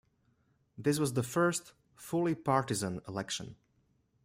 [0.79, 3.55] This was the first fully partisan election.